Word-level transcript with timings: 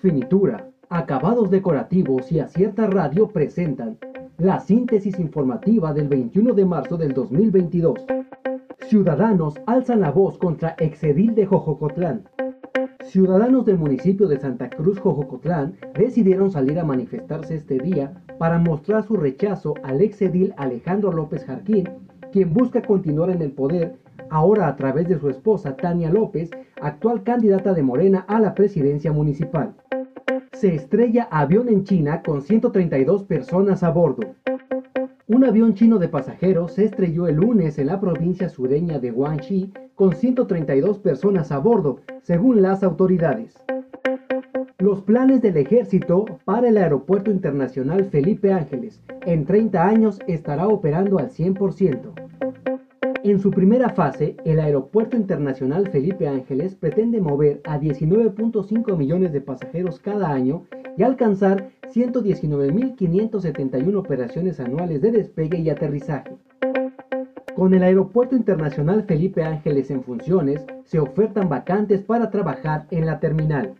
Finitura, 0.00 0.66
acabados 0.88 1.50
decorativos 1.50 2.32
y 2.32 2.40
Acierta 2.40 2.86
Radio 2.86 3.28
presentan 3.28 3.98
la 4.38 4.58
síntesis 4.58 5.18
informativa 5.18 5.92
del 5.92 6.08
21 6.08 6.54
de 6.54 6.64
marzo 6.64 6.96
del 6.96 7.12
2022. 7.12 8.06
Ciudadanos 8.88 9.60
alzan 9.66 10.00
la 10.00 10.10
voz 10.10 10.38
contra 10.38 10.70
Exedil 10.78 11.34
de 11.34 11.44
Jojocotlán. 11.44 12.22
Ciudadanos 13.04 13.66
del 13.66 13.76
municipio 13.76 14.26
de 14.26 14.40
Santa 14.40 14.70
Cruz 14.70 14.98
Jojocotlán 14.98 15.76
decidieron 15.92 16.50
salir 16.50 16.78
a 16.78 16.84
manifestarse 16.84 17.56
este 17.56 17.76
día 17.78 18.14
para 18.38 18.58
mostrar 18.58 19.04
su 19.04 19.18
rechazo 19.18 19.74
al 19.82 20.00
exedil 20.00 20.54
Alejandro 20.56 21.12
López 21.12 21.44
Jarquín, 21.44 21.86
quien 22.32 22.54
busca 22.54 22.80
continuar 22.80 23.28
en 23.28 23.42
el 23.42 23.52
poder 23.52 23.96
ahora 24.30 24.66
a 24.66 24.76
través 24.76 25.08
de 25.08 25.18
su 25.18 25.28
esposa 25.28 25.76
Tania 25.76 26.08
López, 26.08 26.50
actual 26.80 27.22
candidata 27.22 27.74
de 27.74 27.82
Morena 27.82 28.24
a 28.28 28.40
la 28.40 28.54
presidencia 28.54 29.12
municipal 29.12 29.74
se 30.60 30.74
estrella 30.74 31.26
avión 31.30 31.70
en 31.70 31.84
China 31.84 32.22
con 32.22 32.42
132 32.42 33.24
personas 33.24 33.82
a 33.82 33.88
bordo. 33.88 34.34
Un 35.26 35.44
avión 35.44 35.72
chino 35.72 35.98
de 35.98 36.08
pasajeros 36.08 36.74
se 36.74 36.84
estrelló 36.84 37.26
el 37.28 37.36
lunes 37.36 37.78
en 37.78 37.86
la 37.86 37.98
provincia 37.98 38.50
sureña 38.50 38.98
de 38.98 39.10
Guangxi 39.10 39.72
con 39.94 40.14
132 40.14 40.98
personas 40.98 41.50
a 41.50 41.56
bordo, 41.56 42.00
según 42.20 42.60
las 42.60 42.82
autoridades. 42.82 43.54
Los 44.76 45.00
planes 45.00 45.40
del 45.40 45.56
ejército 45.56 46.26
para 46.44 46.68
el 46.68 46.76
Aeropuerto 46.76 47.30
Internacional 47.30 48.04
Felipe 48.04 48.52
Ángeles 48.52 49.00
en 49.24 49.46
30 49.46 49.82
años 49.82 50.18
estará 50.26 50.68
operando 50.68 51.18
al 51.18 51.30
100%. 51.30 52.29
En 53.22 53.38
su 53.38 53.50
primera 53.50 53.90
fase, 53.90 54.34
el 54.46 54.60
Aeropuerto 54.60 55.14
Internacional 55.14 55.90
Felipe 55.90 56.26
Ángeles 56.26 56.74
pretende 56.74 57.20
mover 57.20 57.60
a 57.64 57.78
19.5 57.78 58.96
millones 58.96 59.34
de 59.34 59.42
pasajeros 59.42 60.00
cada 60.00 60.30
año 60.30 60.64
y 60.96 61.02
alcanzar 61.02 61.68
119.571 61.92 63.94
operaciones 63.94 64.58
anuales 64.58 65.02
de 65.02 65.12
despegue 65.12 65.58
y 65.58 65.68
aterrizaje. 65.68 66.38
Con 67.54 67.74
el 67.74 67.82
Aeropuerto 67.82 68.36
Internacional 68.36 69.04
Felipe 69.04 69.44
Ángeles 69.44 69.90
en 69.90 70.02
funciones, 70.02 70.64
se 70.84 70.98
ofertan 70.98 71.50
vacantes 71.50 72.02
para 72.02 72.30
trabajar 72.30 72.86
en 72.90 73.04
la 73.04 73.20
terminal. 73.20 73.74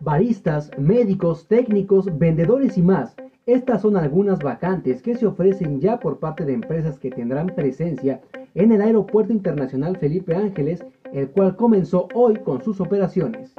Baristas, 0.00 0.70
médicos, 0.78 1.46
técnicos, 1.48 2.06
vendedores 2.18 2.78
y 2.78 2.82
más 2.82 3.14
estas 3.46 3.82
son 3.82 3.96
algunas 3.96 4.38
vacantes 4.38 5.02
que 5.02 5.16
se 5.16 5.26
ofrecen 5.26 5.80
ya 5.80 5.98
por 5.98 6.18
parte 6.18 6.44
de 6.44 6.52
empresas 6.52 6.98
que 6.98 7.10
tendrán 7.10 7.48
presencia 7.48 8.20
en 8.54 8.70
el 8.70 8.80
Aeropuerto 8.80 9.32
Internacional 9.32 9.96
Felipe 9.96 10.36
Ángeles, 10.36 10.84
el 11.12 11.28
cual 11.28 11.56
comenzó 11.56 12.06
hoy 12.14 12.36
con 12.36 12.62
sus 12.62 12.80
operaciones. 12.80 13.52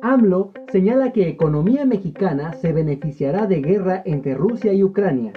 AMLO 0.00 0.52
señala 0.72 1.12
que 1.12 1.28
economía 1.28 1.84
mexicana 1.84 2.54
se 2.54 2.72
beneficiará 2.72 3.46
de 3.46 3.60
guerra 3.60 4.02
entre 4.06 4.34
Rusia 4.34 4.72
y 4.72 4.82
Ucrania. 4.82 5.32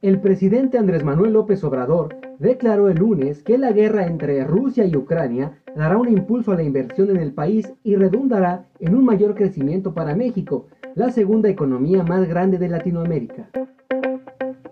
El 0.00 0.20
presidente 0.20 0.78
Andrés 0.78 1.04
Manuel 1.04 1.34
López 1.34 1.62
Obrador 1.64 2.16
declaró 2.38 2.88
el 2.88 2.98
lunes 2.98 3.42
que 3.42 3.58
la 3.58 3.72
guerra 3.72 4.06
entre 4.06 4.44
Rusia 4.44 4.84
y 4.84 4.96
Ucrania 4.96 5.52
dará 5.74 5.96
un 5.98 6.08
impulso 6.08 6.52
a 6.52 6.56
la 6.56 6.62
inversión 6.62 7.10
en 7.10 7.18
el 7.18 7.32
país 7.32 7.72
y 7.82 7.96
redundará 7.96 8.64
en 8.80 8.94
un 8.94 9.04
mayor 9.04 9.34
crecimiento 9.34 9.94
para 9.94 10.14
México, 10.14 10.66
la 10.94 11.10
segunda 11.10 11.48
economía 11.48 12.02
más 12.02 12.28
grande 12.28 12.58
de 12.58 12.68
Latinoamérica. 12.68 13.48